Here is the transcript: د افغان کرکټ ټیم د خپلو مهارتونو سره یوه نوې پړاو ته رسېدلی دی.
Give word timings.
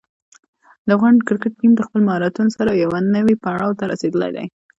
د 0.87 0.89
افغان 0.97 1.15
کرکټ 1.27 1.53
ټیم 1.59 1.71
د 1.75 1.81
خپلو 1.87 2.03
مهارتونو 2.07 2.51
سره 2.57 2.79
یوه 2.83 2.99
نوې 3.15 3.35
پړاو 3.43 3.77
ته 3.79 3.83
رسېدلی 3.91 4.29
دی. 4.35 4.45